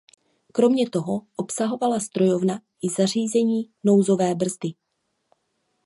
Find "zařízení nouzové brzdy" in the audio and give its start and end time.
2.89-4.73